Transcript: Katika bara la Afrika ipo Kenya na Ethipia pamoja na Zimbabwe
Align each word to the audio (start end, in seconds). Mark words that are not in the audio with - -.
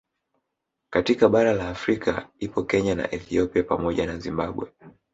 Katika 0.89 1.29
bara 1.29 1.53
la 1.53 1.69
Afrika 1.69 2.29
ipo 2.39 2.63
Kenya 2.63 2.95
na 2.95 3.11
Ethipia 3.15 3.63
pamoja 3.63 4.05
na 4.05 4.17
Zimbabwe 4.17 4.71